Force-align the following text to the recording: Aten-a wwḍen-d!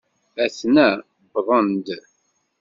Aten-a 0.43 0.87
wwḍen-d! 1.33 1.87